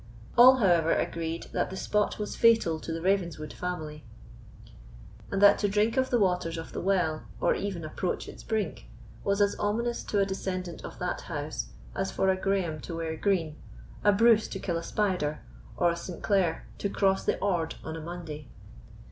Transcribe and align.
All, 0.35 0.55
however, 0.55 0.93
agreed 0.95 1.45
that 1.53 1.69
the 1.69 1.77
spot 1.77 2.17
was 2.17 2.35
fatal 2.35 2.79
to 2.79 2.91
the 2.91 3.03
Ravenswood 3.03 3.53
family; 3.53 4.03
and 5.29 5.39
that 5.43 5.59
to 5.59 5.67
drink 5.67 5.95
of 5.95 6.09
the 6.09 6.17
waters 6.17 6.57
of 6.57 6.71
the 6.71 6.81
well, 6.81 7.25
or 7.39 7.53
even 7.53 7.85
approach 7.85 8.27
its 8.27 8.43
brink, 8.43 8.87
was 9.23 9.41
as 9.41 9.53
ominous 9.59 10.03
to 10.05 10.17
a 10.17 10.25
descendant 10.25 10.83
of 10.83 10.97
that 10.97 11.21
house 11.21 11.67
as 11.95 12.09
for 12.09 12.31
a 12.31 12.35
Grahame 12.35 12.79
to 12.81 12.95
wear 12.95 13.15
green, 13.15 13.57
a 14.03 14.11
Bruce 14.11 14.47
to 14.47 14.59
kill 14.59 14.77
a 14.77 14.81
spider, 14.83 15.41
or 15.77 15.91
a 15.91 15.95
St. 15.95 16.23
Clair 16.23 16.65
to 16.79 16.89
cross 16.89 17.23
the 17.23 17.37
Ord 17.37 17.75
on 17.83 17.95
a 17.95 18.01
Monday. 18.01 18.47